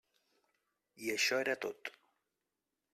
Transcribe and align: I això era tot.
I 1.05 1.13
això 1.17 1.39
era 1.45 1.57
tot. 1.67 1.95